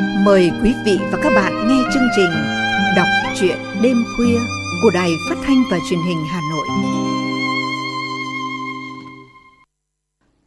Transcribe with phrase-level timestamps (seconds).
[0.00, 2.30] Mời quý vị và các bạn nghe chương trình
[2.96, 3.06] Đọc
[3.40, 4.38] truyện đêm khuya
[4.82, 6.66] của Đài Phát thanh và Truyền hình Hà Nội.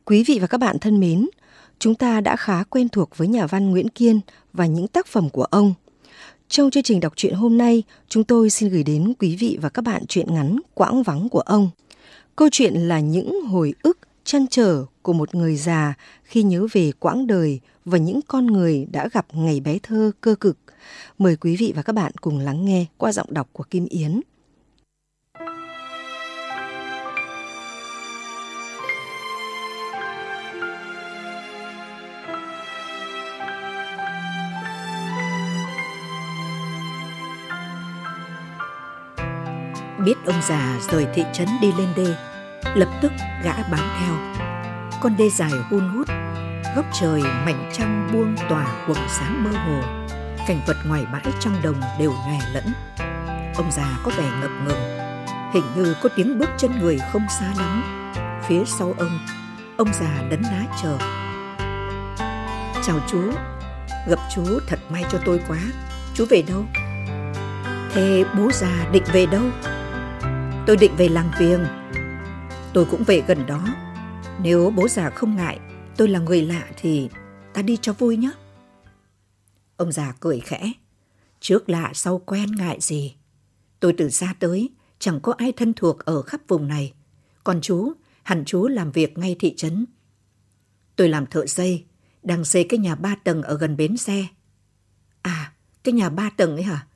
[0.05, 1.29] Quý vị và các bạn thân mến,
[1.79, 4.20] chúng ta đã khá quen thuộc với nhà văn Nguyễn Kiên
[4.54, 5.73] và những tác phẩm của ông.
[6.47, 9.70] Trong chương trình đọc truyện hôm nay, chúng tôi xin gửi đến quý vị và
[9.70, 11.70] các bạn truyện ngắn Quãng vắng của ông.
[12.35, 15.93] Câu chuyện là những hồi ức chăn trở của một người già
[16.23, 20.36] khi nhớ về quãng đời và những con người đã gặp ngày bé thơ cơ
[20.36, 20.57] cực.
[21.18, 24.21] Mời quý vị và các bạn cùng lắng nghe qua giọng đọc của Kim Yến.
[40.06, 42.16] Biết ông già rời thị trấn đi lên đê,
[42.75, 43.11] lập tức
[43.44, 44.42] gã bám theo.
[45.03, 46.08] Con đê dài hun hút,
[46.75, 49.81] góc trời mảnh trăng buông tỏa quầng sáng mơ hồ.
[50.48, 52.66] Cảnh vật ngoài bãi trong đồng đều nhòe lẫn.
[53.56, 54.98] Ông già có vẻ ngập ngừng,
[55.54, 57.84] hình như có tiếng bước chân người không xa lắm.
[58.48, 59.20] Phía sau ông,
[59.78, 60.98] ông già đấn ná chờ.
[62.84, 63.22] Chào chú,
[64.08, 65.60] gặp chú thật may cho tôi quá.
[66.14, 66.66] Chú về đâu?
[67.94, 69.44] Thế bố già định về đâu?
[70.66, 71.66] Tôi định về làng viềng.
[72.73, 73.60] Tôi cũng về gần đó.
[74.42, 75.59] Nếu bố già không ngại,
[75.98, 77.09] tôi là người lạ thì
[77.53, 78.31] ta đi cho vui nhé.
[79.78, 80.72] Ông già cười khẽ.
[81.39, 83.16] Trước lạ sau quen ngại gì.
[83.80, 86.94] Tôi từ xa tới, chẳng có ai thân thuộc ở khắp vùng này.
[87.44, 89.86] Còn chú, hẳn chú làm việc ngay thị trấn.
[90.95, 91.86] Tôi làm thợ xây,
[92.23, 94.28] đang xây cái nhà ba tầng ở gần bến xe.
[95.22, 96.88] À, cái nhà ba tầng ấy hả?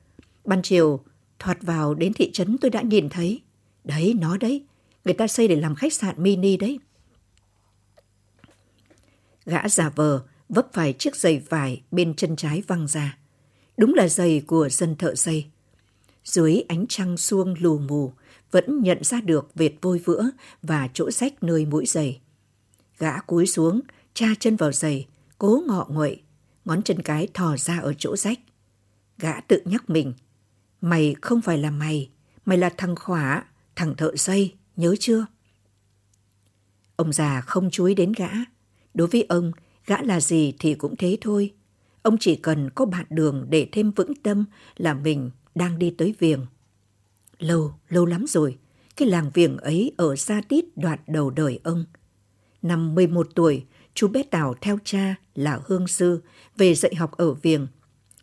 [0.46, 1.00] Ban chiều,
[1.40, 3.42] thoạt vào đến thị trấn tôi đã nhìn thấy.
[3.84, 4.66] Đấy, nó đấy.
[5.06, 6.80] Người ta xây để làm khách sạn mini đấy.
[9.48, 13.18] Gã giả vờ vấp phải chiếc giày vải bên chân trái văng ra.
[13.78, 15.46] Đúng là giày của dân thợ xây.
[16.24, 18.14] Dưới ánh trăng xuông lù mù,
[18.52, 20.30] vẫn nhận ra được vệt vôi vữa
[20.64, 22.22] và chỗ rách nơi mũi giày.
[22.98, 23.82] Gã cúi xuống,
[24.14, 25.08] tra chân vào giày,
[25.38, 26.22] cố ngọ nguậy,
[26.66, 28.40] ngón chân cái thò ra ở chỗ rách.
[29.18, 30.14] Gã tự nhắc mình,
[30.82, 32.10] mày không phải là mày,
[32.46, 35.26] mày là thằng khỏa, thằng thợ xây, nhớ chưa?
[36.96, 38.30] Ông già không chú ý đến gã.
[38.98, 39.52] Đối với ông,
[39.86, 41.54] gã là gì thì cũng thế thôi.
[42.02, 44.46] Ông chỉ cần có bạn đường để thêm vững tâm
[44.78, 46.46] là mình đang đi tới viềng.
[47.40, 48.58] Lâu, lâu lắm rồi,
[48.96, 51.86] cái làng viềng ấy ở xa tít đoạn đầu đời ông.
[52.62, 56.22] Năm 11 tuổi, chú bé Tào theo cha là Hương Sư
[56.58, 57.68] về dạy học ở viềng.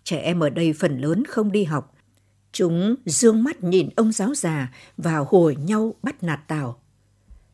[0.05, 1.95] Trẻ em ở đây phần lớn không đi học
[2.53, 6.81] Chúng dương mắt nhìn ông giáo già và hồi nhau bắt nạt Tào.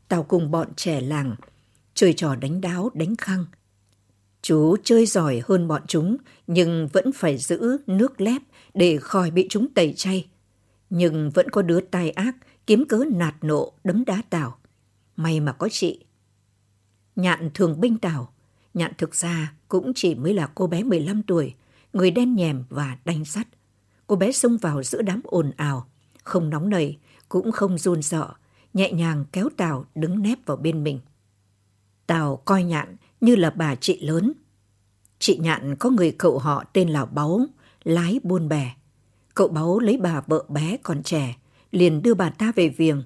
[0.09, 1.37] Tào cùng bọn trẻ làng,
[2.01, 3.45] chơi trò đánh đáo, đánh khăng.
[4.43, 6.17] Chú chơi giỏi hơn bọn chúng,
[6.47, 8.43] nhưng vẫn phải giữ nước lép
[8.75, 10.29] để khỏi bị chúng tẩy chay.
[10.91, 14.59] Nhưng vẫn có đứa tai ác kiếm cớ nạt nộ đấm đá Tào.
[15.17, 16.05] May mà có chị.
[17.17, 18.33] Nhạn thường binh Tào.
[18.75, 21.55] Nhạn thực ra cũng chỉ mới là cô bé 15 tuổi,
[21.93, 23.47] người đen nhèm và đanh sắt.
[24.07, 25.87] Cô bé xông vào giữa đám ồn ào,
[26.25, 28.33] không nóng nảy, cũng không run sợ,
[28.75, 31.01] nhẹ nhàng kéo Tào đứng nép vào bên mình.
[32.11, 34.33] Tào coi nhạn như là bà chị lớn.
[35.19, 37.47] Chị nhạn có người cậu họ tên là Báu,
[37.85, 38.75] lái buôn bè.
[39.35, 41.37] Cậu Báu lấy bà vợ bé còn trẻ,
[41.71, 43.03] liền đưa bà ta về viềng.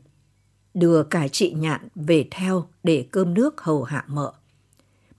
[0.74, 4.32] Đưa cả chị nhạn về theo để cơm nước hầu hạ mợ.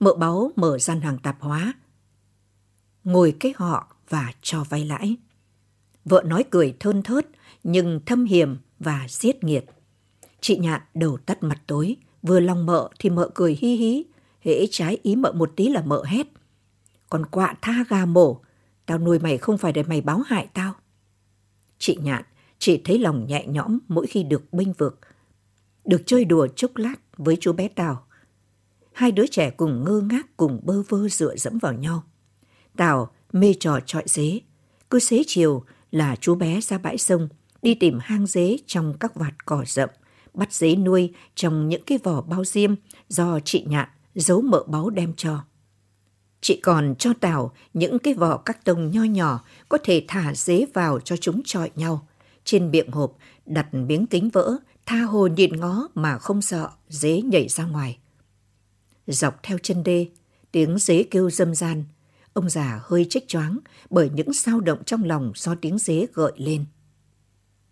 [0.00, 1.74] Mợ Báu mở gian hàng tạp hóa.
[3.04, 5.16] Ngồi cái họ và cho vay lãi.
[6.04, 7.26] Vợ nói cười thơn thớt,
[7.64, 9.64] nhưng thâm hiểm và giết nghiệt.
[10.40, 14.04] Chị Nhạn đầu tắt mặt tối, vừa lòng mợ thì mợ cười hí hí,
[14.40, 16.26] hễ trái ý mợ một tí là mợ hét.
[17.10, 18.40] Còn quạ tha gà mổ,
[18.86, 20.74] tao nuôi mày không phải để mày báo hại tao.
[21.78, 22.22] Chị Nhạn
[22.58, 25.00] chỉ thấy lòng nhẹ nhõm mỗi khi được bênh vực,
[25.84, 28.06] được chơi đùa chốc lát với chú bé Tào.
[28.92, 32.02] Hai đứa trẻ cùng ngơ ngác cùng bơ vơ dựa dẫm vào nhau.
[32.76, 34.40] Tào mê trò trọi dế,
[34.90, 37.28] cứ xế chiều là chú bé ra bãi sông,
[37.62, 39.90] đi tìm hang dế trong các vạt cỏ rậm,
[40.36, 42.74] bắt dế nuôi trong những cái vỏ bao diêm
[43.08, 45.44] do chị nhạn giấu mợ báu đem cho.
[46.40, 50.66] Chị còn cho tảo những cái vỏ các tông nho nhỏ có thể thả dế
[50.74, 52.06] vào cho chúng trọi nhau.
[52.44, 53.16] Trên miệng hộp
[53.46, 54.56] đặt miếng kính vỡ,
[54.86, 57.98] tha hồ nhìn ngó mà không sợ dế nhảy ra ngoài.
[59.06, 60.08] Dọc theo chân đê,
[60.52, 61.84] tiếng dế kêu dâm gian,
[62.36, 63.58] Ông già hơi trách choáng
[63.90, 66.64] bởi những sao động trong lòng do tiếng dế gợi lên.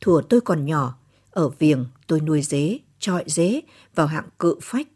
[0.00, 0.98] Thủa tôi còn nhỏ,
[1.30, 3.60] ở viềng tôi nuôi dế, trọi dế
[3.94, 4.88] vào hạng cự phách.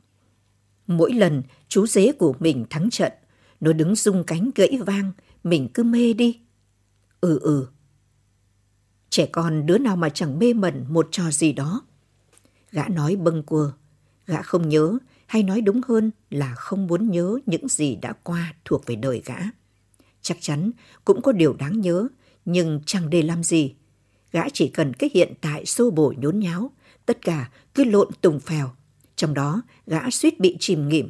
[0.87, 3.12] Mỗi lần chú dế của mình thắng trận,
[3.60, 5.12] Nó đứng rung cánh gãy vang,
[5.44, 6.40] mình cứ mê đi.
[7.20, 7.66] Ừ ừ.
[9.10, 11.82] Trẻ con đứa nào mà chẳng mê mẩn một trò gì đó.
[12.70, 13.72] Gã nói bâng quơ.
[14.26, 18.55] Gã không nhớ, hay nói đúng hơn là không muốn nhớ những gì đã qua
[18.64, 19.37] thuộc về đời gã.
[20.22, 20.70] Chắc chắn
[21.05, 22.08] cũng có điều đáng nhớ,
[22.44, 23.75] nhưng chẳng để làm gì.
[24.32, 26.70] Gã chỉ cần cái hiện tại xô bổ nhốn nháo,
[27.08, 28.70] tất cả cứ lộn tùng phèo.
[29.16, 31.08] Trong đó, gã suýt bị chìm nghỉm.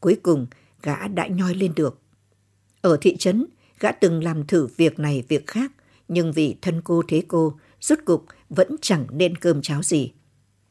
[0.00, 0.46] Cuối cùng,
[0.82, 2.00] gã đã nhoi lên được.
[2.80, 3.46] Ở thị trấn,
[3.80, 5.72] gã từng làm thử việc này việc khác,
[6.08, 10.12] nhưng vì thân cô thế cô, rốt cục vẫn chẳng nên cơm cháo gì.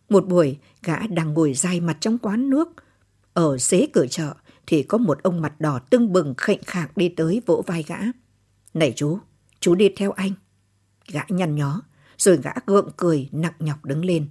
[0.10, 2.68] Một buổi, gã đang ngồi dài mặt trong quán nước.
[3.33, 4.33] Ở xế cửa chợ
[4.68, 7.98] thì có một ông mặt đỏ tưng bừng khệnh khạc đi tới vỗ vai gã.
[8.74, 9.19] Này chú,
[9.60, 10.31] chú đi theo anh.
[11.07, 11.81] Gã nhăn nhó,
[12.18, 14.27] rồi gã gượng cười nặng nhọc đứng lên.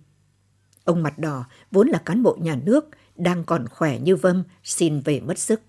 [0.84, 5.00] Ông mặt đỏ vốn là cán bộ nhà nước, đang còn khỏe như vâm, xin
[5.00, 5.60] về mất sức.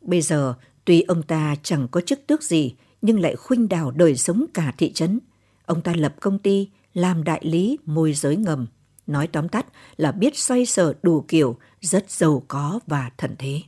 [0.00, 0.54] Bây giờ,
[0.84, 4.72] tuy ông ta chẳng có chức tước gì, nhưng lại khuynh đảo đời sống cả
[4.78, 5.20] thị trấn.
[5.66, 8.66] Ông ta lập công ty, làm đại lý môi giới ngầm.
[9.06, 9.66] Nói tóm tắt
[9.96, 13.62] là biết xoay sở đủ kiểu, rất giàu có và thần thế.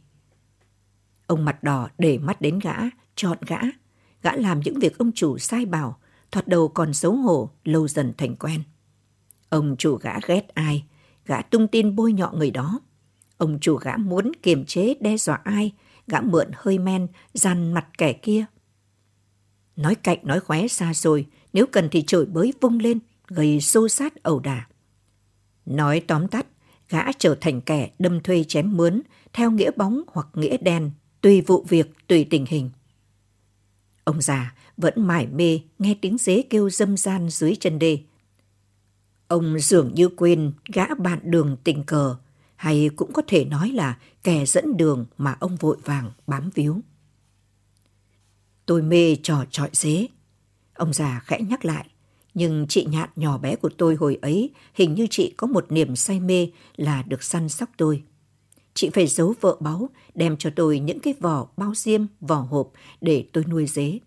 [1.26, 2.74] Ông mặt đỏ để mắt đến gã,
[3.16, 3.58] chọn gã.
[4.22, 5.98] Gã làm những việc ông chủ sai bảo,
[6.30, 8.62] thoạt đầu còn xấu hổ, lâu dần thành quen.
[9.54, 10.84] Ông chủ gã ghét ai,
[11.26, 12.80] gã tung tin bôi nhọ người đó.
[13.36, 15.72] Ông chủ gã muốn kiềm chế đe dọa ai,
[16.06, 18.44] gã mượn hơi men, dằn mặt kẻ kia.
[19.76, 23.88] Nói cạnh nói khóe xa rồi, nếu cần thì chửi bới vung lên, gây xô
[23.88, 24.66] sát ẩu đả.
[25.66, 26.46] Nói tóm tắt,
[26.88, 29.02] gã trở thành kẻ đâm thuê chém mướn,
[29.32, 30.90] theo nghĩa bóng hoặc nghĩa đen,
[31.20, 32.70] tùy vụ việc, tùy tình hình.
[34.04, 37.98] Ông già vẫn mải mê nghe tiếng dế kêu dâm gian dưới chân đê.
[39.28, 42.16] Ông dường như quên gã bạn đường tình cờ,
[42.56, 46.80] hay cũng có thể nói là kẻ dẫn đường mà ông vội vàng bám víu.
[48.66, 50.06] Tôi mê trò trọi dế.
[50.74, 51.86] Ông già khẽ nhắc lại,
[52.34, 55.96] nhưng chị nhạn nhỏ bé của tôi hồi ấy hình như chị có một niềm
[55.96, 58.02] say mê là được săn sóc tôi.
[58.74, 62.72] Chị phải giấu vợ báu, đem cho tôi những cái vỏ bao diêm, vỏ hộp
[63.00, 63.98] để tôi nuôi dế.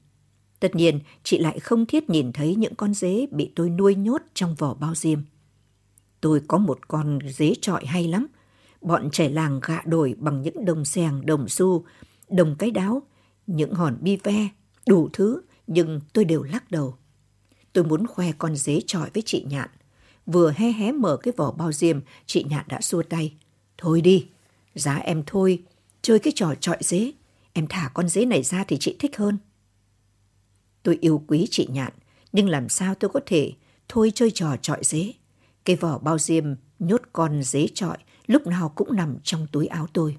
[0.59, 4.21] Tất nhiên, chị lại không thiết nhìn thấy những con dế bị tôi nuôi nhốt
[4.33, 5.19] trong vỏ bao diêm.
[6.21, 8.27] Tôi có một con dế trọi hay lắm.
[8.81, 11.85] Bọn trẻ làng gạ đổi bằng những đồng xèng, đồng xu,
[12.29, 13.01] đồng cái đáo,
[13.47, 14.49] những hòn bi ve,
[14.87, 16.95] đủ thứ, nhưng tôi đều lắc đầu.
[17.73, 19.69] Tôi muốn khoe con dế trọi với chị Nhạn.
[20.25, 23.33] Vừa hé hé mở cái vỏ bao diêm, chị Nhạn đã xua tay.
[23.77, 24.27] Thôi đi,
[24.75, 25.63] giá em thôi,
[26.01, 27.11] chơi cái trò trọi dế.
[27.53, 29.37] Em thả con dế này ra thì chị thích hơn.
[30.83, 31.93] Tôi yêu quý chị Nhạn,
[32.31, 33.53] nhưng làm sao tôi có thể
[33.89, 35.13] thôi chơi trò trọi dế.
[35.65, 36.45] Cái vỏ bao diêm
[36.79, 37.97] nhốt con dế trọi
[38.27, 40.17] lúc nào cũng nằm trong túi áo tôi.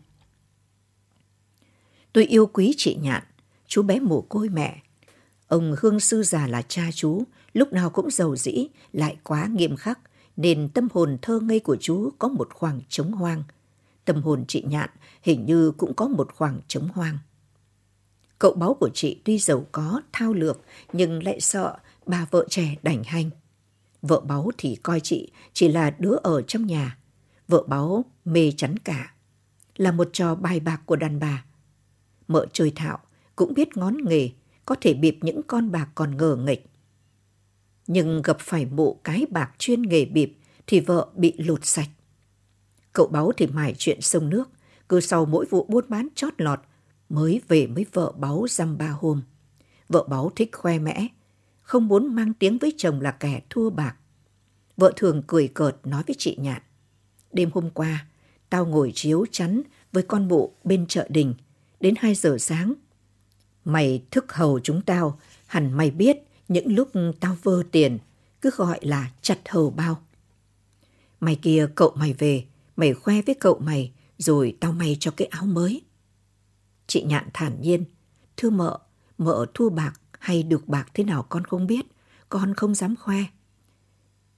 [2.13, 3.23] Tôi yêu quý chị Nhạn,
[3.67, 4.83] chú bé mồ côi mẹ.
[5.49, 7.23] Ông Hương Sư già là cha chú,
[7.53, 9.99] lúc nào cũng giàu dĩ, lại quá nghiêm khắc,
[10.37, 13.43] nên tâm hồn thơ ngây của chú có một khoảng trống hoang.
[14.05, 14.91] Tâm hồn chị Nhạn
[15.23, 17.19] hình như cũng có một khoảng trống hoang.
[18.39, 20.61] Cậu báu của chị tuy giàu có, thao lược,
[20.93, 21.77] nhưng lại sợ
[22.07, 23.31] bà vợ trẻ đảnh hành.
[24.03, 26.99] Vợ báu thì coi chị chỉ là đứa ở trong nhà.
[27.49, 29.15] Vợ báu mê chắn cả.
[29.77, 31.45] Là một trò bài bạc của đàn bà.
[32.29, 32.99] Mợ chơi thạo,
[33.37, 34.31] cũng biết ngón nghề,
[34.67, 36.67] có thể bịp những con bạc còn ngờ nghịch.
[37.87, 40.37] Nhưng gặp phải mụ cái bạc chuyên nghề bịp
[40.67, 41.89] thì vợ bị lột sạch.
[42.93, 44.51] Cậu báu thì mải chuyện sông nước,
[44.89, 46.61] cứ sau mỗi vụ buôn bán chót lọt
[47.09, 49.23] mới về với vợ báu dăm ba hôm.
[49.89, 51.09] Vợ báu thích khoe mẽ,
[51.63, 53.97] không muốn mang tiếng với chồng là kẻ thua bạc.
[54.77, 56.63] Vợ thường cười cợt nói với chị Nhạn.
[57.33, 58.07] Đêm hôm qua,
[58.51, 59.63] tao ngồi chiếu chắn
[59.93, 61.35] với con bộ bên chợ đình,
[61.81, 62.75] đến 2 giờ sáng.
[63.65, 66.17] Mày thức hầu chúng tao, hẳn mày biết
[66.49, 67.99] những lúc tao vơ tiền,
[68.41, 70.03] cứ gọi là chặt hầu bao.
[71.21, 72.45] Mày kia cậu mày về,
[72.77, 75.83] mày khoe với cậu mày, rồi tao may cho cái áo mới.
[76.89, 77.85] Chị Nhạn thản nhiên,
[78.37, 78.79] thưa mợ,
[79.19, 81.87] mợ thua bạc hay được bạc thế nào con không biết,
[82.29, 83.19] con không dám khoe.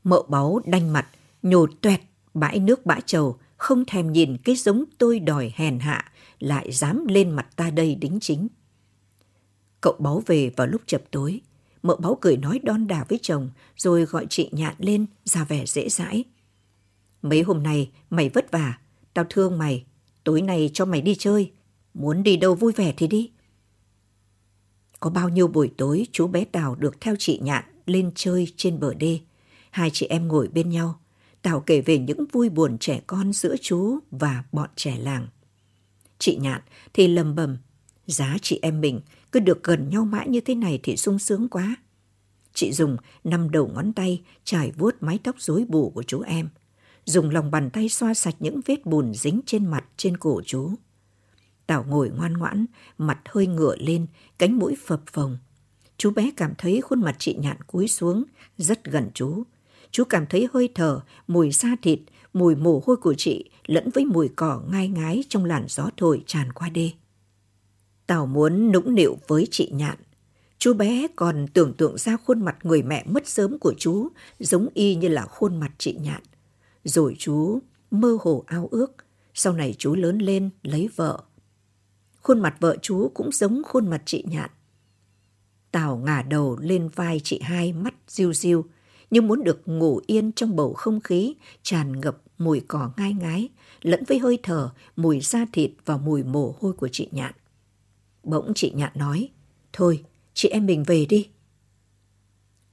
[0.05, 1.07] Mợ báu đanh mặt,
[1.43, 2.01] nhổ tuẹt,
[2.35, 7.07] bãi nước bãi trầu, không thèm nhìn cái giống tôi đòi hèn hạ, lại dám
[7.07, 8.49] lên mặt ta đây đính chính.
[9.81, 11.41] Cậu báu về vào lúc chập tối,
[11.83, 15.67] mợ báu cười nói đon đà với chồng, rồi gọi chị nhạn lên, ra vẻ
[15.67, 16.25] dễ dãi.
[17.23, 18.79] Mấy hôm nay mày vất vả,
[19.15, 19.85] tao thương mày,
[20.25, 21.53] tối nay cho mày đi chơi,
[21.95, 23.31] Muốn đi đâu vui vẻ thì đi.
[25.01, 28.81] Có bao nhiêu buổi tối chú bé Tào được theo chị Nhạn lên chơi trên
[28.81, 29.21] bờ đê.
[29.71, 31.01] Hai chị em ngồi bên nhau.
[31.43, 35.29] Tào kể về những vui buồn trẻ con giữa chú và bọn trẻ làng.
[36.19, 36.61] Chị Nhạn
[36.93, 37.57] thì lầm bầm,
[38.07, 39.01] giá chị em mình
[39.33, 41.77] cứ được gần nhau mãi như thế này thì sung sướng quá.
[42.55, 46.49] Chị dùng năm đầu ngón tay trải vuốt mái tóc rối bù của chú em.
[47.05, 50.71] Dùng lòng bàn tay xoa sạch những vết bùn dính trên mặt trên cổ chú.
[51.71, 52.67] Tảo ngồi ngoan ngoãn,
[52.99, 54.07] mặt hơi ngửa lên,
[54.39, 55.39] cánh mũi phập phồng.
[55.97, 58.25] Chú bé cảm thấy khuôn mặt chị nhạn cúi xuống,
[58.59, 59.43] rất gần chú.
[59.91, 61.99] Chú cảm thấy hơi thở, mùi da thịt,
[62.33, 66.23] mùi mồ hôi của chị lẫn với mùi cỏ ngai ngái trong làn gió thổi
[66.27, 66.91] tràn qua đê.
[68.07, 69.99] Tào muốn nũng nịu với chị Nhạn.
[70.59, 74.09] Chú bé còn tưởng tượng ra khuôn mặt người mẹ mất sớm của chú
[74.39, 76.23] giống y như là khuôn mặt chị Nhạn.
[76.85, 77.59] Rồi chú
[77.91, 78.93] mơ hồ ao ước,
[79.35, 81.23] sau này chú lớn lên lấy vợ.
[82.23, 84.51] Khuôn mặt vợ chú cũng giống khuôn mặt chị Nhạn.
[85.71, 88.65] Tào ngả đầu lên vai chị hai mắt riu riu,
[89.11, 93.49] như muốn được ngủ yên trong bầu không khí tràn ngập mùi cỏ ngai ngái,
[93.83, 97.33] lẫn với hơi thở, mùi da thịt và mùi mồ hôi của chị Nhạn.
[98.23, 99.29] Bỗng chị Nhạn nói,
[99.73, 101.29] thôi, chị em mình về đi.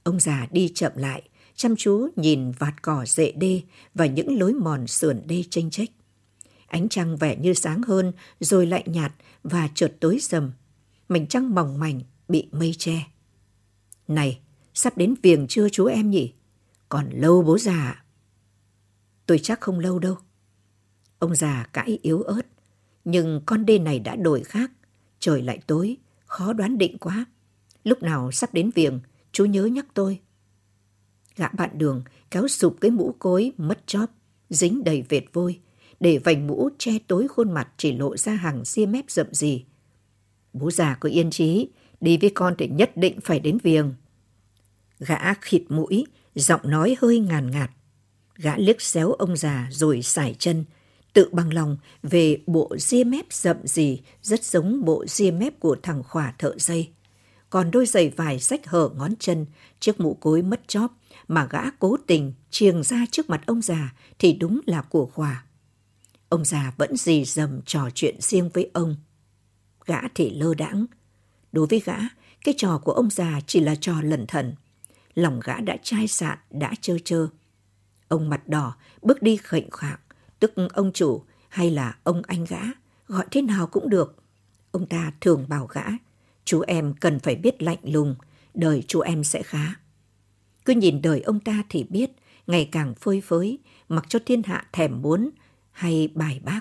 [0.02, 1.22] Ông già đi chậm lại,
[1.54, 3.62] chăm chú nhìn vạt cỏ rễ đê
[3.94, 5.90] và những lối mòn sườn đê tranh chách.
[6.68, 10.52] Ánh trăng vẻ như sáng hơn, rồi lại nhạt và chợt tối dầm.
[11.08, 13.06] Mảnh trăng mỏng mảnh bị mây che.
[14.08, 14.40] Này,
[14.74, 16.32] sắp đến viềng chưa chú em nhỉ?
[16.88, 18.04] Còn lâu bố già
[19.28, 20.16] Tôi chắc không lâu đâu.
[21.18, 22.42] Ông già cãi yếu ớt,
[23.04, 24.70] nhưng con đê này đã đổi khác.
[25.18, 25.96] Trời lại tối,
[26.26, 27.24] khó đoán định quá.
[27.84, 29.00] Lúc nào sắp đến viềng,
[29.32, 30.20] chú nhớ nhắc tôi.
[31.36, 34.10] Gã bạn đường kéo sụp cái mũ cối mất chóp,
[34.50, 35.60] dính đầy vệt vôi,
[36.00, 39.64] để vành mũ che tối khuôn mặt chỉ lộ ra hàng ria mép rậm gì.
[40.52, 41.68] Bố già cứ yên trí,
[42.00, 43.94] đi với con thì nhất định phải đến viềng.
[44.98, 47.70] Gã khịt mũi, giọng nói hơi ngàn ngạt.
[48.36, 50.64] Gã liếc xéo ông già rồi sải chân,
[51.12, 55.76] tự bằng lòng về bộ ria mép rậm gì rất giống bộ ria mép của
[55.82, 56.88] thằng khỏa thợ dây.
[57.50, 59.46] Còn đôi giày vải rách hở ngón chân,
[59.80, 60.92] chiếc mũ cối mất chóp
[61.28, 65.44] mà gã cố tình chiềng ra trước mặt ông già thì đúng là của khỏa.
[66.28, 68.96] Ông già vẫn dì dầm trò chuyện riêng với ông.
[69.86, 70.86] Gã thì lơ đãng.
[71.52, 71.96] Đối với gã,
[72.44, 74.54] cái trò của ông già chỉ là trò lẩn thần
[75.18, 77.28] Lòng gã đã chai sạn, đã trơ trơ.
[78.08, 79.98] Ông mặt đỏ, bước đi khệnh khạng,
[80.40, 82.60] tức ông chủ hay là ông anh gã,
[83.06, 84.16] gọi thế nào cũng được.
[84.70, 85.82] Ông ta thường bảo gã,
[86.44, 88.14] chú em cần phải biết lạnh lùng,
[88.54, 89.74] đời chú em sẽ khá.
[90.64, 92.10] Cứ nhìn đời ông ta thì biết,
[92.46, 93.58] ngày càng phơi phới,
[93.88, 95.30] mặc cho thiên hạ thèm muốn
[95.78, 96.60] hay bài bác.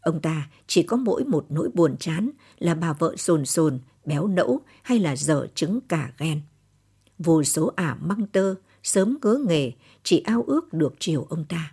[0.00, 4.26] Ông ta chỉ có mỗi một nỗi buồn chán là bà vợ sồn sồn, béo
[4.26, 6.40] nẫu hay là dở trứng cả ghen.
[7.18, 11.72] Vô số ả măng tơ, sớm ngớ nghề, chỉ ao ước được chiều ông ta.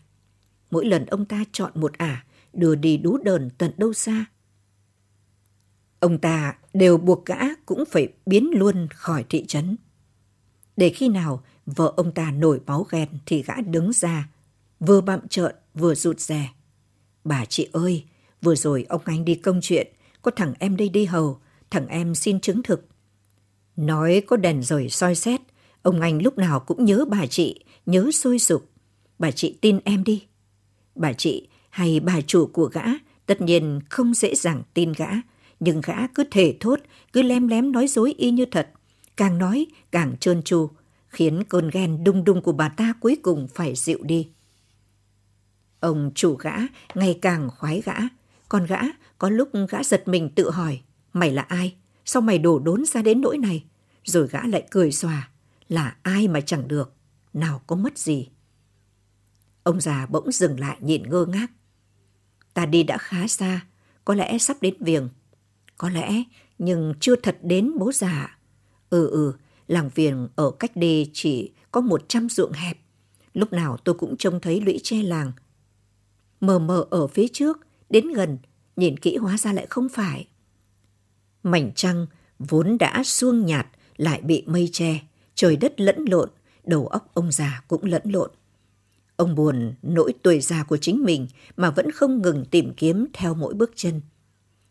[0.72, 4.26] Mỗi lần ông ta chọn một ả, đưa đi đú đờn tận đâu xa.
[6.00, 9.78] Ông ta đều buộc gã cũng phải biến luôn khỏi thị trấn.
[10.78, 14.30] Để khi nào vợ ông ta nổi máu ghen thì gã đứng ra,
[14.80, 16.50] vừa bạm trợn vừa rụt rè.
[17.26, 18.04] Bà chị ơi,
[18.42, 19.88] vừa rồi ông anh đi công chuyện,
[20.22, 21.40] có thằng em đây đi hầu,
[21.70, 22.88] thằng em xin chứng thực.
[23.76, 25.42] Nói có đèn rồi soi xét,
[25.82, 28.70] ông anh lúc nào cũng nhớ bà chị, nhớ sôi sục.
[29.20, 30.26] Bà chị tin em đi.
[30.96, 32.84] Bà chị hay bà chủ của gã
[33.26, 35.10] tất nhiên không dễ dàng tin gã,
[35.60, 36.80] nhưng gã cứ thể thốt,
[37.14, 38.70] cứ lem lém nói dối y như thật.
[39.18, 40.70] Càng nói càng trơn tru,
[41.08, 44.28] khiến cơn ghen đung đung của bà ta cuối cùng phải dịu đi.
[45.80, 46.54] Ông chủ gã
[46.96, 47.96] ngày càng khoái gã,
[48.50, 48.80] còn gã
[49.18, 50.82] có lúc gã giật mình tự hỏi,
[51.14, 51.76] mày là ai?
[52.06, 53.64] Sao mày đổ đốn ra đến nỗi này?
[54.04, 55.30] Rồi gã lại cười xòa,
[55.70, 56.94] là ai mà chẳng được,
[57.34, 58.30] nào có mất gì.
[59.64, 61.48] Ông già bỗng dừng lại nhìn ngơ ngác.
[62.54, 63.66] Ta đi đã khá xa,
[64.06, 65.10] có lẽ sắp đến viềng.
[65.78, 66.24] Có lẽ,
[66.58, 68.38] nhưng chưa thật đến bố già.
[68.90, 69.34] Ừ ừ,
[69.68, 72.78] làng viềng ở cách đây chỉ có một trăm ruộng hẹp.
[73.34, 75.32] Lúc nào tôi cũng trông thấy lũy tre làng.
[76.42, 78.38] Mờ mờ ở phía trước, đến gần,
[78.76, 80.28] nhìn kỹ hóa ra lại không phải.
[81.44, 82.06] Mảnh trăng
[82.40, 85.00] vốn đã xuông nhạt lại bị mây che,
[85.36, 86.30] trời đất lẫn lộn,
[86.64, 88.32] đầu óc ông già cũng lẫn lộn.
[89.16, 91.28] Ông buồn nỗi tuổi già của chính mình
[91.58, 94.02] mà vẫn không ngừng tìm kiếm theo mỗi bước chân.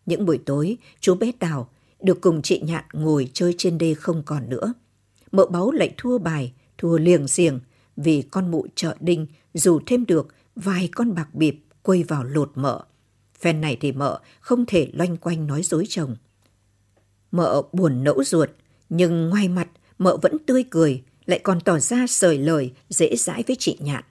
[0.07, 4.23] Những buổi tối, chú bé Tào được cùng chị Nhạn ngồi chơi trên đê không
[4.27, 4.75] còn nữa.
[5.33, 7.61] Mợ báu lại thua bài, thua liềng xiềng
[7.97, 12.53] vì con mụ chợ đinh dù thêm được vài con bạc bịp quây vào lột
[12.55, 12.85] mợ.
[13.39, 16.17] Phen này thì mợ không thể loanh quanh nói dối chồng.
[17.31, 18.51] Mợ buồn nẫu ruột,
[18.89, 19.69] nhưng ngoài mặt
[19.99, 24.05] mợ vẫn tươi cười, lại còn tỏ ra sời lời, dễ dãi với chị Nhạn.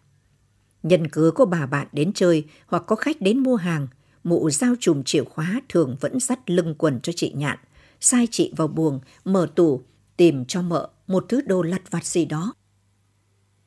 [0.83, 3.87] Nhân cứ có bà bạn đến chơi hoặc có khách đến mua hàng,
[4.23, 7.57] mụ giao chùm chìa khóa thường vẫn dắt lưng quần cho chị Nhạn,
[7.99, 9.81] sai chị vào buồng, mở tủ,
[10.17, 12.53] tìm cho mợ một thứ đồ lặt vặt gì đó.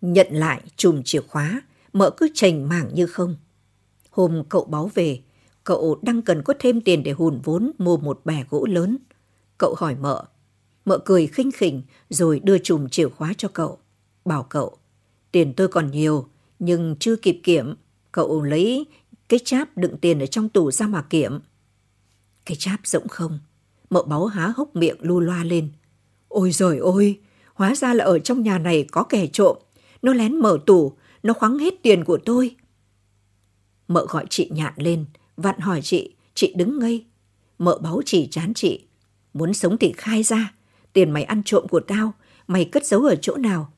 [0.00, 1.62] Nhận lại chùm chìa khóa,
[1.98, 3.36] mợ cứ chành mảng như không.
[4.10, 5.20] Hôm cậu báo về,
[5.64, 8.98] cậu đang cần có thêm tiền để hùn vốn mua một bè gỗ lớn.
[9.58, 10.24] Cậu hỏi mợ.
[10.84, 13.78] Mợ cười khinh khỉnh rồi đưa chùm chìa khóa cho cậu.
[14.24, 14.76] Bảo cậu,
[15.32, 17.74] tiền tôi còn nhiều, nhưng chưa kịp kiểm.
[18.12, 18.86] Cậu lấy
[19.28, 21.40] cái cháp đựng tiền ở trong tủ ra mà kiểm.
[22.44, 23.38] Cái cháp rỗng không?
[23.90, 25.68] Mợ báo há hốc miệng lu loa lên.
[26.28, 27.20] Ôi rồi ôi,
[27.54, 29.56] hóa ra là ở trong nhà này có kẻ trộm.
[30.02, 30.92] Nó lén mở tủ,
[31.26, 32.56] nó khoáng hết tiền của tôi.
[33.88, 35.04] Mợ gọi chị nhạn lên,
[35.37, 37.06] vặn hỏi chị, chị đứng ngây.
[37.59, 38.85] Mợ báo chỉ chán chị.
[39.35, 40.54] Muốn sống thì khai ra,
[40.92, 42.12] tiền mày ăn trộm của tao,
[42.47, 43.73] mày cất giấu ở chỗ nào?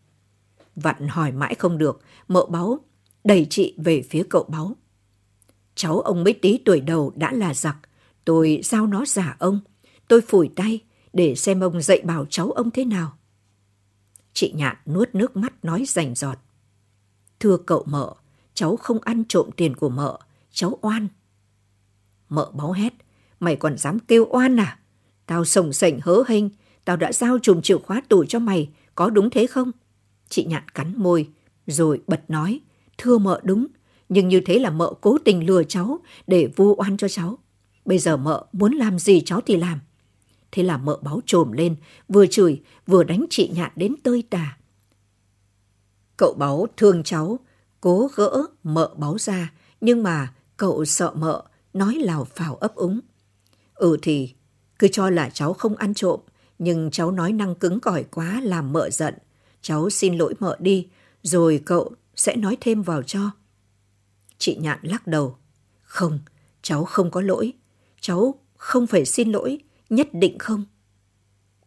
[0.76, 2.80] Vặn hỏi mãi không được, mợ báo
[3.24, 4.76] đẩy chị về phía cậu báo.
[5.74, 7.76] Cháu ông mấy tí tuổi đầu đã là giặc,
[8.24, 9.60] tôi giao nó giả ông.
[10.08, 10.80] Tôi phủi tay
[11.12, 13.18] để xem ông dạy bảo cháu ông thế nào.
[14.32, 16.38] Chị Nhạn nuốt nước mắt nói rành giọt.
[17.40, 18.14] Thưa cậu mợ,
[18.54, 20.18] cháu không ăn trộm tiền của mợ,
[20.52, 21.08] cháu oan.
[22.28, 22.94] Mợ báo hét,
[23.40, 24.78] mày còn dám kêu oan à?
[25.26, 26.44] Tao sồng sảnh hớ hênh,
[26.84, 29.72] tao đã giao chùm chìa khóa tủ cho mày, có đúng thế không?
[30.28, 31.28] Chị Nhạn cắn môi,
[31.66, 32.60] rồi bật nói,
[32.98, 33.66] thưa mợ đúng,
[34.08, 37.38] nhưng như thế là mợ cố tình lừa cháu để vu oan cho cháu.
[37.84, 39.80] Bây giờ mợ muốn làm gì cháu thì làm.
[40.52, 41.76] Thế là mợ báo trồm lên,
[42.08, 44.57] vừa chửi, vừa đánh chị Nhạn đến tơi tà.
[46.18, 47.38] Cậu báo thương cháu,
[47.80, 53.00] cố gỡ mợ báo ra, nhưng mà cậu sợ mợ, nói lào phào ấp úng.
[53.74, 54.34] Ừ thì,
[54.78, 56.20] cứ cho là cháu không ăn trộm,
[56.58, 59.14] nhưng cháu nói năng cứng cỏi quá làm mợ giận.
[59.62, 60.88] Cháu xin lỗi mợ đi,
[61.22, 63.30] rồi cậu sẽ nói thêm vào cho.
[64.38, 65.36] Chị Nhạn lắc đầu.
[65.82, 66.18] Không,
[66.62, 67.52] cháu không có lỗi.
[68.00, 69.60] Cháu không phải xin lỗi,
[69.90, 70.64] nhất định không.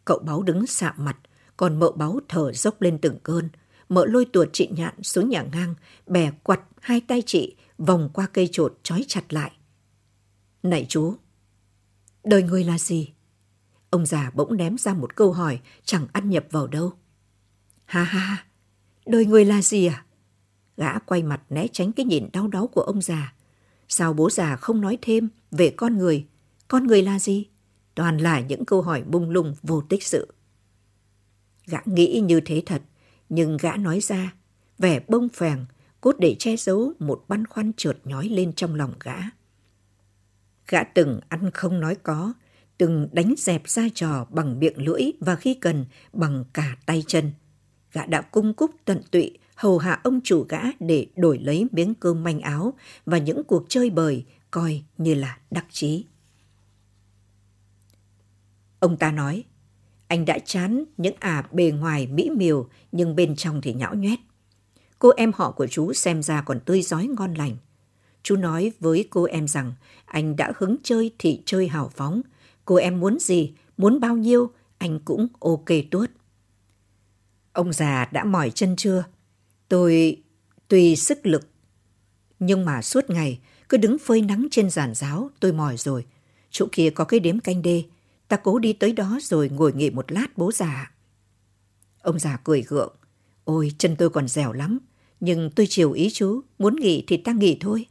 [0.04, 1.16] Cậu báo đứng sạm mặt,
[1.56, 3.48] còn mợ báo thở dốc lên từng cơn.
[3.92, 5.74] Mợ lôi tuột chị Nhạn xuống nhà ngang,
[6.06, 9.52] bè quặt hai tay chị vòng qua cây trột trói chặt lại.
[10.62, 11.14] Này chú,
[12.24, 13.12] đời người là gì?
[13.90, 16.92] Ông già bỗng ném ra một câu hỏi chẳng ăn nhập vào đâu.
[17.84, 18.46] Ha ha,
[19.06, 20.04] đời người là gì à?
[20.76, 23.34] Gã quay mặt né tránh cái nhìn đau đáu của ông già.
[23.88, 26.26] Sao bố già không nói thêm về con người?
[26.68, 27.46] Con người là gì?
[27.94, 30.34] Toàn là những câu hỏi bung lung vô tích sự.
[31.66, 32.82] Gã nghĩ như thế thật,
[33.34, 34.34] nhưng gã nói ra,
[34.78, 35.64] vẻ bông phèng,
[36.00, 39.16] cốt để che giấu một băn khoăn trượt nhói lên trong lòng gã.
[40.68, 42.32] Gã từng ăn không nói có,
[42.78, 47.32] từng đánh dẹp ra trò bằng miệng lưỡi và khi cần bằng cả tay chân.
[47.92, 51.94] Gã đã cung cúc tận tụy hầu hạ ông chủ gã để đổi lấy miếng
[51.94, 52.74] cơm manh áo
[53.06, 56.04] và những cuộc chơi bời coi như là đắc chí.
[58.78, 59.44] Ông ta nói,
[60.12, 64.18] anh đã chán những ả bề ngoài mỹ miều nhưng bên trong thì nhão nhoét.
[64.98, 67.56] Cô em họ của chú xem ra còn tươi giói ngon lành.
[68.22, 69.72] Chú nói với cô em rằng
[70.04, 72.20] anh đã hứng chơi thì chơi hào phóng.
[72.64, 76.10] Cô em muốn gì, muốn bao nhiêu, anh cũng ok tuốt.
[77.52, 79.04] Ông già đã mỏi chân chưa?
[79.68, 80.22] Tôi
[80.68, 81.48] tùy sức lực.
[82.38, 86.04] Nhưng mà suốt ngày cứ đứng phơi nắng trên giàn giáo tôi mỏi rồi.
[86.50, 87.82] Chỗ kia có cái đếm canh đê.
[88.32, 90.92] Ta cố đi tới đó rồi ngồi nghỉ một lát bố già.
[92.00, 92.96] Ông già cười gượng.
[93.44, 94.78] Ôi chân tôi còn dẻo lắm.
[95.20, 96.40] Nhưng tôi chiều ý chú.
[96.58, 97.86] Muốn nghỉ thì ta nghỉ thôi.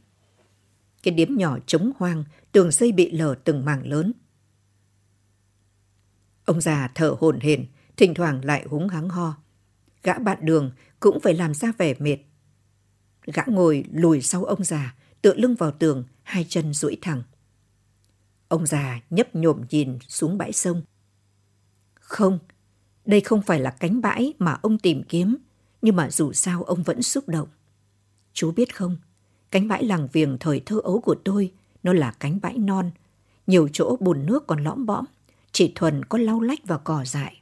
[1.02, 4.12] Cái điếm nhỏ trống hoang, tường xây bị lở từng mảng lớn.
[6.44, 9.36] Ông già thở hổn hển, thỉnh thoảng lại húng hắng ho.
[10.02, 12.18] Gã bạn đường cũng phải làm ra vẻ mệt.
[13.24, 17.22] Gã ngồi lùi sau ông già, tựa lưng vào tường, hai chân duỗi thẳng.
[18.52, 20.82] Ông già nhấp nhổm nhìn xuống bãi sông.
[21.94, 22.38] Không,
[23.04, 25.36] đây không phải là cánh bãi mà ông tìm kiếm,
[25.82, 27.48] nhưng mà dù sao ông vẫn xúc động.
[28.32, 28.96] Chú biết không,
[29.50, 32.90] cánh bãi làng viềng thời thơ ấu của tôi, nó là cánh bãi non,
[33.46, 35.04] nhiều chỗ bùn nước còn lõm bõm,
[35.52, 37.40] chỉ thuần có lau lách và cỏ dại.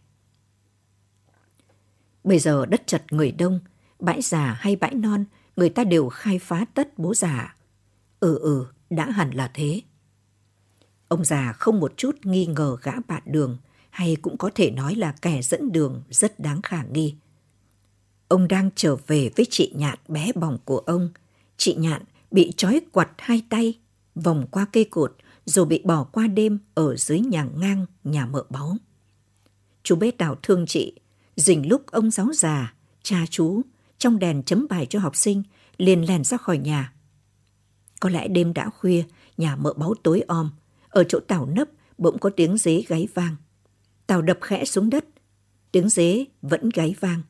[2.24, 3.60] Bây giờ đất chật người đông,
[3.98, 5.24] bãi già hay bãi non,
[5.56, 7.56] người ta đều khai phá tất bố già.
[8.20, 9.80] Ừ ừ, đã hẳn là thế.
[11.10, 13.58] Ông già không một chút nghi ngờ gã bạn đường,
[13.90, 17.14] hay cũng có thể nói là kẻ dẫn đường rất đáng khả nghi.
[18.28, 21.10] Ông đang trở về với chị Nhạn bé bỏng của ông.
[21.56, 23.78] Chị Nhạn bị trói quặt hai tay,
[24.14, 28.44] vòng qua cây cột, rồi bị bỏ qua đêm ở dưới nhà ngang nhà mợ
[28.50, 28.76] báu.
[29.82, 30.92] Chú bé Đào thương chị,
[31.36, 33.62] Dình lúc ông giáo già, cha chú,
[33.98, 35.42] trong đèn chấm bài cho học sinh,
[35.76, 36.92] liền lèn ra khỏi nhà.
[38.00, 39.04] Có lẽ đêm đã khuya,
[39.36, 40.50] nhà mợ báu tối om,
[40.90, 43.36] ở chỗ tàu nấp bỗng có tiếng dế gáy vang.
[44.06, 45.04] Tàu đập khẽ xuống đất,
[45.72, 47.22] tiếng dế vẫn gáy vang.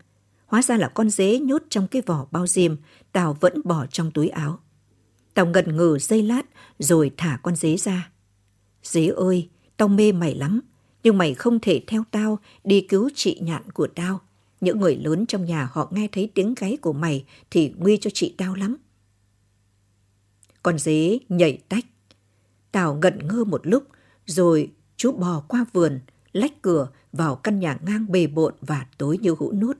[0.46, 2.76] Hóa ra là con dế nhốt trong cái vỏ bao diêm,
[3.12, 4.58] Tào vẫn bỏ trong túi áo.
[5.34, 6.42] Tào ngần ngừ giây lát
[6.78, 8.10] rồi thả con dế ra.
[8.82, 10.60] Dế ơi, tao mê mày lắm,
[11.02, 14.20] nhưng mày không thể theo tao đi cứu chị nhạn của tao.
[14.60, 18.10] Những người lớn trong nhà họ nghe thấy tiếng gáy của mày thì nguy cho
[18.14, 18.76] chị tao lắm.
[20.62, 21.84] Con dế nhảy tách.
[22.72, 23.84] Tào ngẩn ngơ một lúc
[24.26, 26.00] rồi chú bò qua vườn,
[26.32, 29.76] lách cửa vào căn nhà ngang bề bộn và tối như hũ nút.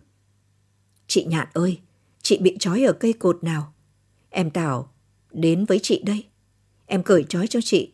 [1.07, 1.81] Chị Nhạn ơi,
[2.23, 3.73] chị bị trói ở cây cột nào?
[4.31, 4.93] Em Tào
[5.33, 6.27] đến với chị đây.
[6.87, 7.93] Em cởi trói cho chị.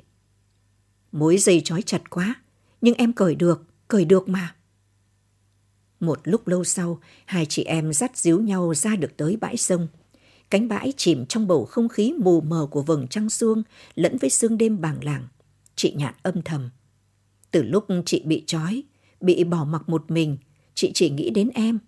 [1.13, 2.35] Mối dây trói chặt quá,
[2.81, 4.55] nhưng em cởi được, cởi được mà.
[6.01, 9.89] Một lúc lâu sau, hai chị em dắt díu nhau ra được tới bãi sông.
[10.51, 13.63] Cánh bãi chìm trong bầu không khí mù mờ của vầng trăng xuông
[13.95, 15.29] lẫn với sương đêm bàng làng.
[15.77, 16.71] Chị nhạn âm thầm.
[17.51, 18.83] Từ lúc chị bị trói,
[19.21, 20.37] bị bỏ mặc một mình,
[20.75, 21.79] chị chỉ nghĩ đến em.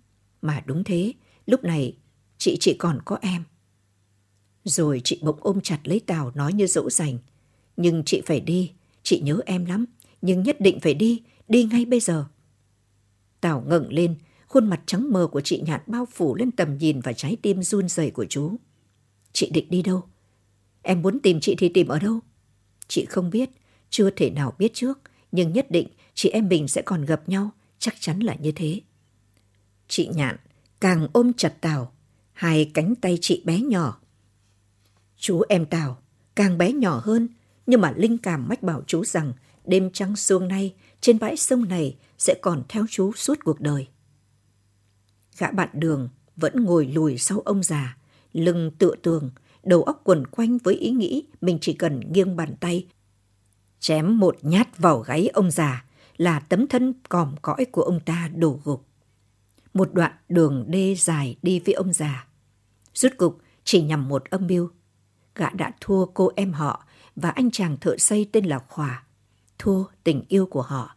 [0.43, 1.13] Mà đúng thế,
[1.47, 1.97] lúc này
[2.39, 3.45] chị chỉ còn có em.
[4.65, 7.19] Rồi chị bỗng ôm chặt lấy Tào nói như dỗ dành.
[7.77, 9.85] Nhưng chị phải đi, chị nhớ em lắm,
[10.23, 12.25] nhưng nhất định phải đi, đi ngay bây giờ.
[13.41, 14.15] Tào ngẩng lên,
[14.49, 17.63] khuôn mặt trắng mờ của chị Nhạn bao phủ lên tầm nhìn và trái tim
[17.63, 18.57] run rẩy của chú.
[19.33, 20.03] Chị định đi đâu?
[20.83, 22.21] Em muốn tìm chị thì tìm ở đâu?
[22.89, 23.51] Chị không biết,
[23.91, 24.99] chưa thể nào biết trước,
[25.33, 28.81] nhưng nhất định chị em mình sẽ còn gặp nhau, chắc chắn là như thế.
[29.89, 30.37] Chị Nhạn
[30.81, 31.93] càng ôm chặt Tào,
[32.33, 34.01] hai cánh tay chị bé nhỏ.
[35.17, 35.99] Chú em Tào
[36.35, 37.29] càng bé nhỏ hơn,
[37.67, 39.33] nhưng mà linh cảm mách bảo chú rằng
[39.65, 43.87] đêm trăng xuông nay trên bãi sông này sẽ còn theo chú suốt cuộc đời.
[45.39, 47.97] Gã bạn đường vẫn ngồi lùi sau ông già,
[48.33, 49.31] lưng tựa tường,
[49.63, 52.87] đầu óc quần quanh với ý nghĩ mình chỉ cần nghiêng bàn tay.
[53.81, 55.85] Chém một nhát vào gáy ông già
[56.17, 58.87] là tấm thân còm cõi của ông ta đổ gục.
[59.75, 62.27] Một đoạn đường đê dài đi với ông già.
[62.95, 64.69] Rút cục chỉ nhằm một âm mưu.
[65.35, 66.85] Gã đã thua cô em họ
[67.17, 69.05] và anh chàng thợ xây tên là Khỏa.
[69.59, 70.97] Thua tình yêu của họ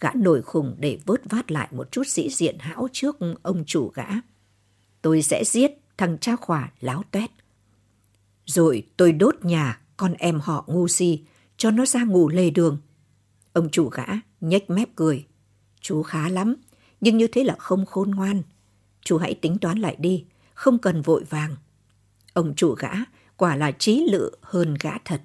[0.00, 3.90] gã nổi khùng để vớt vát lại một chút sĩ diện hão trước ông chủ
[3.94, 4.06] gã.
[5.02, 7.30] Tôi sẽ giết thằng cha khỏa láo tuét.
[8.46, 11.24] Rồi tôi đốt nhà con em họ ngu si
[11.56, 12.78] cho nó ra ngủ lề đường.
[13.52, 14.06] Ông chủ gã
[14.40, 15.26] nhếch mép cười.
[15.80, 16.56] Chú khá lắm,
[17.00, 18.42] nhưng như thế là không khôn ngoan.
[19.04, 21.56] Chú hãy tính toán lại đi, không cần vội vàng.
[22.32, 22.90] Ông chủ gã
[23.36, 25.22] quả là trí lự hơn gã thật.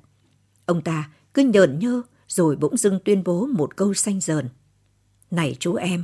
[0.65, 4.49] Ông ta cứ nhờn nhơ rồi bỗng dưng tuyên bố một câu xanh dờn.
[5.31, 6.03] Này chú em,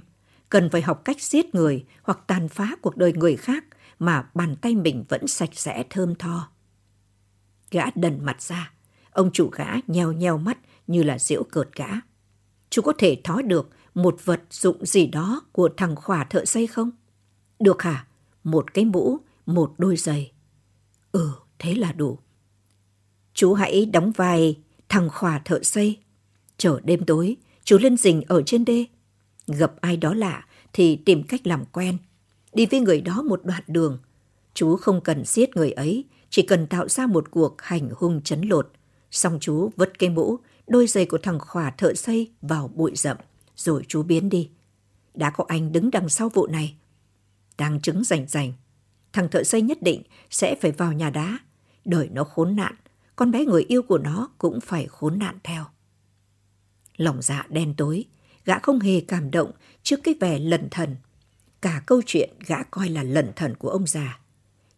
[0.50, 3.66] cần phải học cách giết người hoặc tàn phá cuộc đời người khác
[4.00, 6.50] mà bàn tay mình vẫn sạch sẽ thơm tho.
[7.72, 8.74] Gã đần mặt ra,
[9.12, 10.58] ông chủ gã nheo nheo mắt
[10.88, 11.88] như là diễu cợt gã.
[12.70, 16.68] Chú có thể thó được một vật dụng gì đó của thằng khỏa thợ xây
[16.68, 16.92] không?
[17.60, 18.08] Được hả?
[18.44, 20.32] Một cái mũ, một đôi giày.
[21.12, 22.20] Ừ, thế là đủ.
[23.34, 24.58] Chú hãy đóng vai
[24.90, 26.00] thằng khỏa thợ xây.
[26.58, 28.86] Chờ đêm tối, chú lên rình ở trên đê
[29.52, 31.98] Gặp ai đó lạ thì tìm cách làm quen.
[32.54, 34.00] Đi với người đó một đoạn đường.
[34.54, 38.42] Chú không cần giết người ấy, chỉ cần tạo ra một cuộc hành hung chấn
[38.42, 38.72] lột.
[39.12, 40.38] Xong chú vứt cây mũ,
[40.68, 43.18] đôi giày của thằng khỏa thợ xây vào bụi rậm,
[43.56, 44.50] rồi chú biến đi.
[45.14, 46.76] Đã có anh đứng đằng sau vụ này.
[47.58, 48.54] Đang chứng rành rành.
[49.14, 51.40] Thằng thợ xây nhất định sẽ phải vào nhà đá.
[51.86, 52.76] Đời nó khốn nạn,
[53.16, 55.66] con bé người yêu của nó cũng phải khốn nạn theo.
[56.98, 58.06] Lòng dạ đen tối,
[58.46, 59.52] gã không hề cảm động
[59.84, 60.96] trước cái vẻ lẩn thần.
[61.62, 64.20] Cả câu chuyện gã coi là lẩn thần của ông già.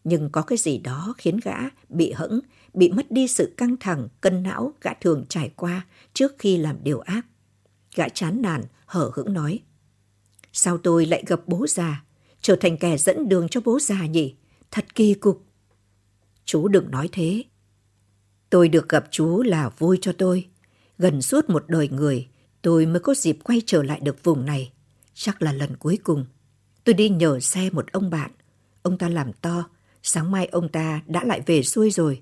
[0.03, 1.57] Nhưng có cái gì đó khiến gã
[1.89, 2.39] bị hững,
[2.73, 6.77] bị mất đi sự căng thẳng, cân não gã thường trải qua trước khi làm
[6.83, 7.25] điều ác.
[7.95, 9.59] Gã chán nản, hở hững nói.
[10.53, 12.03] Sao tôi lại gặp bố già,
[12.41, 14.35] trở thành kẻ dẫn đường cho bố già nhỉ?
[14.71, 15.45] Thật kỳ cục.
[16.45, 17.43] Chú đừng nói thế.
[18.49, 20.47] Tôi được gặp chú là vui cho tôi.
[20.97, 22.27] Gần suốt một đời người,
[22.63, 24.71] tôi mới có dịp quay trở lại được vùng này.
[25.13, 26.25] Chắc là lần cuối cùng.
[26.83, 28.31] Tôi đi nhờ xe một ông bạn.
[28.81, 29.69] Ông ta làm to.
[30.03, 32.21] Sáng mai ông ta đã lại về xuôi rồi.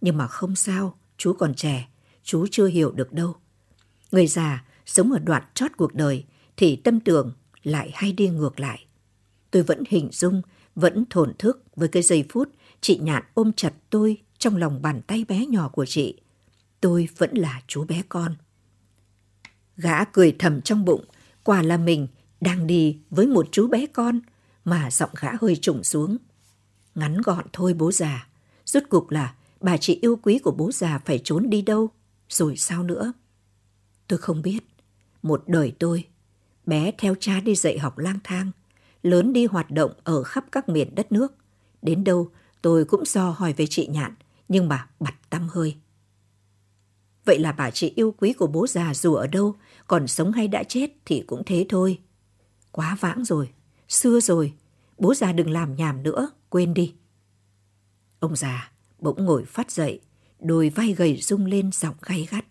[0.00, 1.88] Nhưng mà không sao, chú còn trẻ.
[2.22, 3.36] Chú chưa hiểu được đâu.
[4.12, 6.24] Người già sống ở đoạn chót cuộc đời
[6.56, 8.86] thì tâm tưởng lại hay đi ngược lại.
[9.50, 10.42] Tôi vẫn hình dung,
[10.74, 12.48] vẫn thổn thức với cái giây phút
[12.80, 16.20] chị Nhạn ôm chặt tôi trong lòng bàn tay bé nhỏ của chị.
[16.80, 18.34] Tôi vẫn là chú bé con.
[19.76, 21.04] Gã cười thầm trong bụng,
[21.44, 22.08] quả là mình
[22.40, 24.20] đang đi với một chú bé con
[24.64, 26.16] mà giọng gã hơi trùng xuống.
[26.94, 28.28] Ngắn gọn thôi bố già,
[28.64, 31.90] rốt cuộc là bà chị yêu quý của bố già phải trốn đi đâu
[32.28, 33.12] Rồi sao nữa?
[34.08, 34.60] Tôi không biết.
[35.22, 36.04] Một đời tôi,
[36.66, 38.50] bé theo cha đi dạy học lang thang,
[39.02, 41.34] lớn đi hoạt động ở khắp các miền đất nước.
[41.82, 42.30] Đến đâu
[42.62, 44.14] tôi cũng do hỏi về chị Nhạn,
[44.48, 45.76] nhưng bà bặt tâm hơi.
[47.24, 49.54] Vậy là bà chị yêu quý của bố già dù ở đâu,
[49.86, 51.98] còn sống hay đã chết thì cũng thế thôi.
[52.70, 53.50] Quá vãng rồi,
[53.88, 54.52] xưa rồi,
[54.98, 56.94] bố già đừng làm nhảm nữa, quên đi.
[58.20, 60.00] Ông già bỗng ngồi phát dậy,
[60.40, 62.44] đôi vai gầy rung lên giọng gay gắt.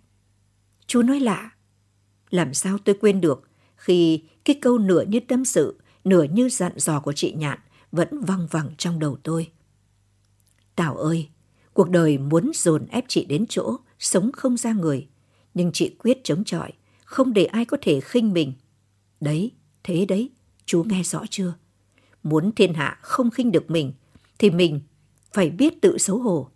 [0.87, 1.51] Chú nói lạ,
[2.29, 6.71] làm sao tôi quên được khi cái câu nửa như tâm sự, nửa như dặn
[6.75, 7.59] dò của chị Nhạn
[7.91, 9.51] vẫn văng vẳng trong đầu tôi.
[10.75, 11.29] Tảo ơi,
[11.73, 15.07] cuộc đời muốn dồn ép chị đến chỗ sống không ra người,
[15.53, 16.71] nhưng chị quyết chống chọi,
[17.05, 18.53] không để ai có thể khinh mình.
[19.19, 19.51] Đấy,
[19.83, 20.31] thế đấy,
[20.65, 21.53] chú nghe rõ chưa?
[22.23, 23.93] Muốn thiên hạ không khinh được mình,
[24.39, 24.81] thì mình
[25.33, 26.49] phải biết tự xấu hổ.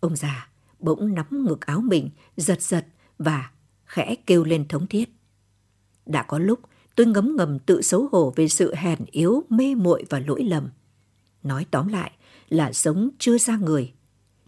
[0.00, 2.86] Ông già bỗng nắm ngực áo mình, giật giật
[3.18, 3.50] và
[3.84, 5.08] khẽ kêu lên thống thiết.
[6.06, 6.60] Đã có lúc
[6.94, 10.68] tôi ngấm ngầm tự xấu hổ về sự hèn yếu, mê muội và lỗi lầm.
[11.42, 12.12] Nói tóm lại
[12.48, 13.92] là sống chưa ra người.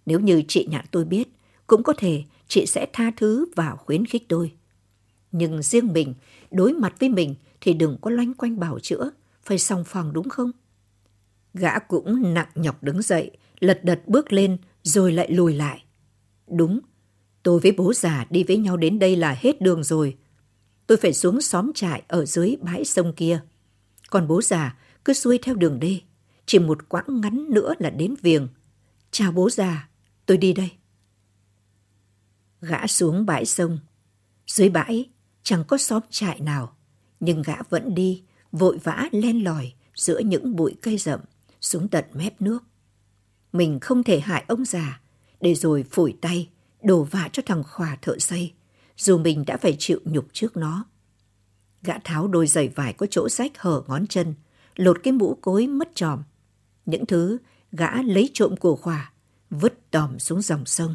[0.06, 1.28] Nếu như chị nhạn tôi biết,
[1.66, 4.52] cũng có thể chị sẽ tha thứ và khuyến khích tôi.
[5.32, 6.14] Nhưng riêng mình,
[6.50, 9.10] đối mặt với mình thì đừng có loanh quanh bảo chữa,
[9.42, 10.50] phải song phòng đúng không?
[11.54, 15.84] Gã cũng nặng nhọc đứng dậy, lật đật bước lên rồi lại lùi lại.
[16.46, 16.80] Đúng,
[17.42, 20.16] tôi với bố già đi với nhau đến đây là hết đường rồi.
[20.86, 23.40] Tôi phải xuống xóm trại ở dưới bãi sông kia.
[24.10, 26.00] Còn bố già cứ xuôi theo đường đê,
[26.46, 28.48] chỉ một quãng ngắn nữa là đến viềng.
[29.10, 29.88] Chào bố già,
[30.26, 30.70] tôi đi đây.
[32.60, 33.78] Gã xuống bãi sông.
[34.46, 35.08] Dưới bãi
[35.48, 36.76] chẳng có xóm trại nào,
[37.20, 41.20] nhưng gã vẫn đi, vội vã len lỏi giữa những bụi cây rậm
[41.60, 42.64] xuống tận mép nước.
[43.52, 45.00] Mình không thể hại ông già,
[45.40, 46.48] để rồi phủi tay,
[46.82, 48.52] đổ vạ cho thằng khỏa thợ xây,
[48.96, 50.84] dù mình đã phải chịu nhục trước nó.
[51.82, 54.34] Gã tháo đôi giày vải có chỗ rách hở ngón chân,
[54.76, 56.22] lột cái mũ cối mất tròm.
[56.86, 57.38] Những thứ
[57.72, 59.12] gã lấy trộm của khỏa,
[59.50, 60.94] vứt tòm xuống dòng sông.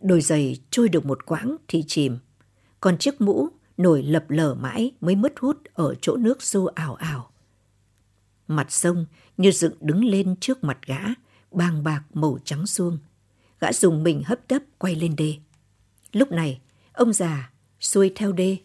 [0.00, 2.18] Đôi giày trôi được một quãng thì chìm,
[2.86, 6.94] còn chiếc mũ nổi lập lờ mãi mới mất hút ở chỗ nước xô ảo
[6.94, 7.30] ảo.
[8.48, 10.98] Mặt sông như dựng đứng lên trước mặt gã,
[11.50, 12.98] bàng bạc màu trắng xuông.
[13.60, 15.34] Gã dùng mình hấp tấp quay lên đê.
[16.12, 16.60] Lúc này,
[16.92, 18.56] ông già xuôi theo đê,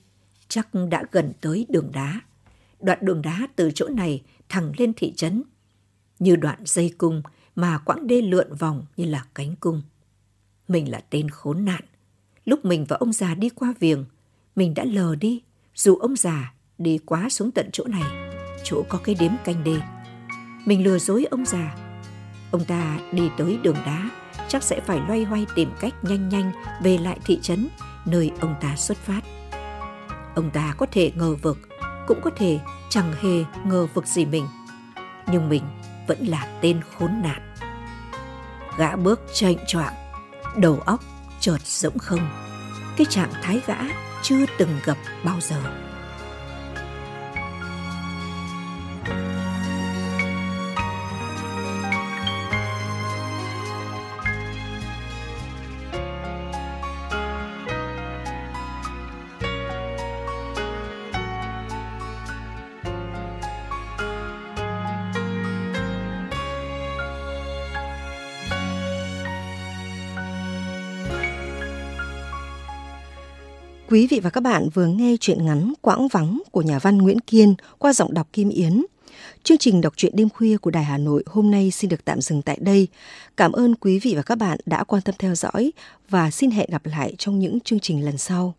[0.47, 2.21] chắc đã gần tới đường đá.
[2.79, 5.43] Đoạn đường đá từ chỗ này thẳng lên thị trấn.
[6.19, 7.21] Như đoạn dây cung
[7.55, 9.81] mà quãng đê lượn vòng như là cánh cung.
[10.67, 11.83] Mình là tên khốn nạn.
[12.45, 14.05] Lúc mình và ông già đi qua viềng,
[14.55, 15.41] mình đã lờ đi,
[15.75, 18.31] dù ông già đi quá xuống tận chỗ này,
[18.63, 19.75] chỗ có cái đếm canh đê.
[20.65, 21.75] Mình lừa dối ông già.
[22.51, 24.09] Ông ta đi tới đường đá,
[24.47, 26.51] chắc sẽ phải loay hoay tìm cách nhanh nhanh
[26.83, 27.67] về lại thị trấn
[28.05, 29.21] nơi ông ta xuất phát.
[30.35, 31.57] Ông ta có thể ngờ vực,
[32.07, 34.47] cũng có thể chẳng hề ngờ vực gì mình.
[35.31, 35.63] Nhưng mình
[36.07, 37.55] vẫn là tên khốn nạn.
[38.77, 39.93] Gã bước chệnh choạng,
[40.57, 41.03] đầu óc
[41.41, 42.29] chợt rỗng không.
[42.97, 43.77] Cái trạng thái gã
[44.23, 45.90] chưa từng gặp bao giờ.
[73.91, 77.19] Quý vị và các bạn vừa nghe chuyện ngắn Quãng vắng của nhà văn Nguyễn
[77.19, 78.85] Kiên qua giọng đọc Kim Yến.
[79.43, 82.21] Chương trình đọc truyện đêm khuya của Đài Hà Nội hôm nay xin được tạm
[82.21, 82.87] dừng tại đây.
[83.37, 85.71] Cảm ơn quý vị và các bạn đã quan tâm theo dõi
[86.09, 88.53] và xin hẹn gặp lại trong những chương trình lần sau.